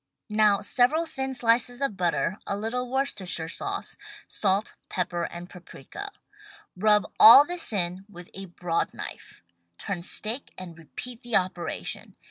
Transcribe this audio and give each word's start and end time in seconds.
Now 0.31 0.61
several 0.61 1.05
thin 1.05 1.35
slices 1.35 1.79
of 1.79 1.95
butter, 1.95 2.39
a 2.47 2.57
little 2.57 2.89
Worcestershire 2.89 3.47
sauce, 3.47 3.97
salt, 4.27 4.73
pepper 4.89 5.25
and 5.25 5.47
paprika. 5.47 6.11
Rub 6.75 7.05
all 7.19 7.45
this 7.45 7.71
in 7.71 8.05
with 8.09 8.31
a 8.33 8.45
broad 8.45 8.95
knife. 8.95 9.43
Turn 9.77 10.01
steak 10.01 10.55
and 10.57 10.75
repeat 10.79 11.21
the 11.21 11.35
operation. 11.35 12.15